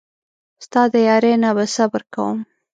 [0.65, 2.37] ستا د یارۍ نه به صبر کوم.